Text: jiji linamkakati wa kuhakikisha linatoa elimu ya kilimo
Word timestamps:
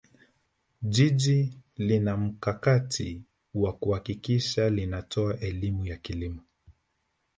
jiji 0.81 1.57
linamkakati 1.77 3.23
wa 3.53 3.73
kuhakikisha 3.73 4.69
linatoa 4.69 5.39
elimu 5.39 5.85
ya 5.85 5.97
kilimo 5.97 6.41